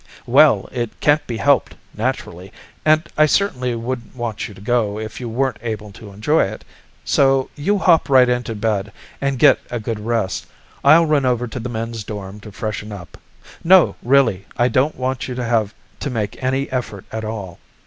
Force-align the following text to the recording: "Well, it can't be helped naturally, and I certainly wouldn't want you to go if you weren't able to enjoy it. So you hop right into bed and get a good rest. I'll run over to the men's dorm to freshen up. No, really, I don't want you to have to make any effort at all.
"Well, 0.25 0.67
it 0.71 0.99
can't 0.99 1.27
be 1.27 1.37
helped 1.37 1.75
naturally, 1.93 2.51
and 2.83 3.07
I 3.19 3.27
certainly 3.27 3.75
wouldn't 3.75 4.15
want 4.15 4.47
you 4.47 4.55
to 4.55 4.59
go 4.59 4.97
if 4.97 5.21
you 5.21 5.29
weren't 5.29 5.59
able 5.61 5.91
to 5.91 6.11
enjoy 6.11 6.45
it. 6.45 6.63
So 7.05 7.51
you 7.55 7.77
hop 7.77 8.09
right 8.09 8.27
into 8.27 8.55
bed 8.55 8.91
and 9.21 9.37
get 9.37 9.59
a 9.69 9.79
good 9.79 9.99
rest. 9.99 10.47
I'll 10.83 11.05
run 11.05 11.27
over 11.27 11.47
to 11.47 11.59
the 11.59 11.69
men's 11.69 12.03
dorm 12.03 12.39
to 12.39 12.51
freshen 12.51 12.91
up. 12.91 13.15
No, 13.63 13.95
really, 14.01 14.47
I 14.57 14.69
don't 14.69 14.95
want 14.97 15.27
you 15.27 15.35
to 15.35 15.43
have 15.43 15.71
to 15.99 16.09
make 16.09 16.41
any 16.43 16.67
effort 16.71 17.05
at 17.11 17.23
all. 17.23 17.59